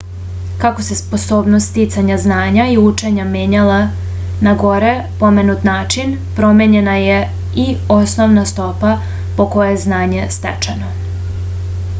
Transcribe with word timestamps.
kako 0.61 0.83
se 0.85 0.95
sposobnost 0.99 1.67
sticanja 1.71 2.15
znanja 2.23 2.65
i 2.71 2.77
učenja 2.83 3.25
menjala 3.33 3.77
na 4.47 4.55
gore 4.63 4.95
pomenut 5.21 5.69
način 5.71 6.17
promenjena 6.41 6.97
je 7.03 7.21
i 7.67 7.69
osnovna 7.99 8.47
stopa 8.55 8.95
po 9.37 9.49
kojoj 9.57 9.75
je 9.77 9.81
znanje 9.87 10.27
stečeno 10.41 10.93